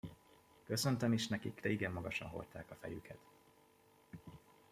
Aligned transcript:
Köszöntem 0.63 1.13
is 1.13 1.27
nekik, 1.27 1.61
de 1.61 1.69
igen 1.69 1.91
magasan 1.91 2.29
hordták 2.29 2.71
a 2.71 2.75
fejüket. 2.75 3.19